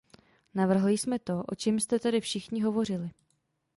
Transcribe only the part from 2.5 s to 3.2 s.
hovořili.